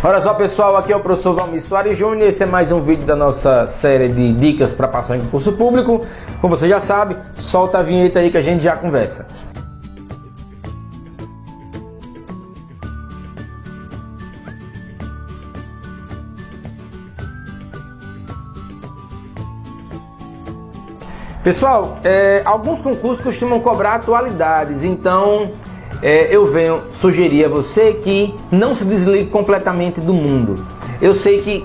[0.00, 2.28] Olha só pessoal, aqui é o professor Valmir Soares Júnior.
[2.28, 6.06] Esse é mais um vídeo da nossa série de dicas para passar em concurso público.
[6.40, 9.26] Como você já sabe, solta a vinheta aí que a gente já conversa.
[21.42, 25.50] Pessoal, é, alguns concursos costumam cobrar atualidades, então
[26.02, 30.64] é, eu venho sugerir a você que não se desligue completamente do mundo.
[31.00, 31.64] Eu sei que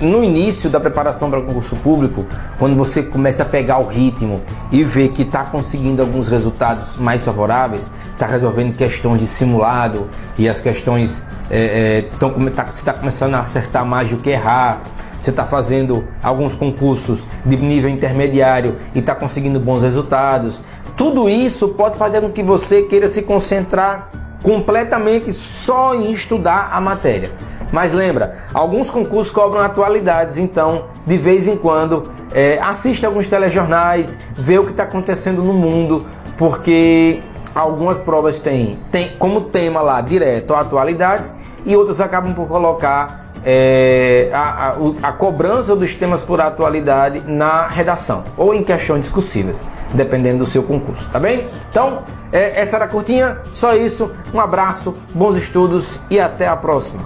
[0.00, 2.26] no início da preparação para concurso público,
[2.58, 7.24] quando você começa a pegar o ritmo e ver que está conseguindo alguns resultados mais
[7.24, 13.34] favoráveis, está resolvendo questões de simulado e as questões é, é, tá, você está começando
[13.34, 14.82] a acertar mais do que errar,
[15.24, 20.62] você está fazendo alguns concursos de nível intermediário e está conseguindo bons resultados.
[20.96, 24.10] Tudo isso pode fazer com que você queira se concentrar
[24.42, 27.32] completamente só em estudar a matéria.
[27.72, 34.16] Mas lembra, alguns concursos cobram atualidades, então de vez em quando é, assista alguns telejornais,
[34.34, 37.22] vê o que está acontecendo no mundo, porque
[37.54, 44.30] algumas provas têm, têm como tema lá direto atualidades e outras acabam por colocar é,
[44.32, 50.38] a, a, a, cobrança dos temas por atualidade na redação ou em questões discussíveis, dependendo
[50.38, 51.50] do seu concurso, tá bem?
[51.70, 54.10] Então, é, essa era curtinha, só isso.
[54.32, 57.00] Um abraço, bons estudos e até a próxima.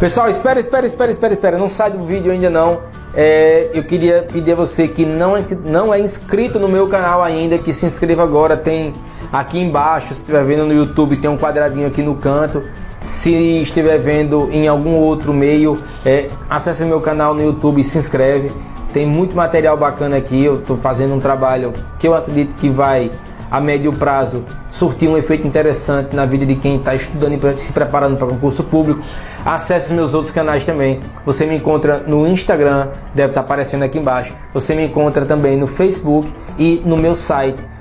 [0.00, 2.80] Pessoal, espera, espera, espera, espera, espera, não sai do vídeo ainda não.
[3.14, 7.22] É, eu queria pedir a você que não é, não é inscrito no meu canal
[7.22, 8.56] ainda, que se inscreva agora.
[8.56, 8.92] Tem
[9.30, 12.62] aqui embaixo, se estiver vendo no YouTube, tem um quadradinho aqui no canto
[13.04, 17.98] se estiver vendo em algum outro meio, é, acesse meu canal no YouTube e se
[17.98, 18.50] inscreve.
[18.94, 20.42] Tem muito material bacana aqui.
[20.42, 23.10] Eu estou fazendo um trabalho que eu acredito que vai,
[23.50, 27.72] a médio prazo, surtir um efeito interessante na vida de quem está estudando e se
[27.72, 29.04] preparando para concurso público.
[29.44, 31.00] Acesse meus outros canais também.
[31.26, 34.32] Você me encontra no Instagram, deve estar tá aparecendo aqui embaixo.
[34.54, 37.73] Você me encontra também no Facebook e no meu site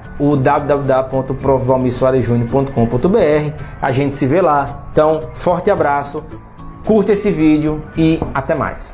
[3.09, 3.53] o.
[3.81, 4.87] A gente se vê lá.
[4.91, 6.23] Então, forte abraço,
[6.85, 8.91] curta esse vídeo e até mais.